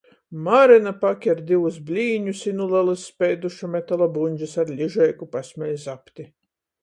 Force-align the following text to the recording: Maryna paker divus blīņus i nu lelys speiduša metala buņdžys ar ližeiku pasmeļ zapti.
Maryna 0.45 0.91
paker 1.01 1.41
divus 1.49 1.75
blīņus 1.89 2.39
i 2.51 2.53
nu 2.61 2.67
lelys 2.71 3.03
speiduša 3.11 3.69
metala 3.75 4.07
buņdžys 4.15 4.57
ar 4.63 4.71
ližeiku 4.81 5.29
pasmeļ 5.37 5.77
zapti. 5.85 6.27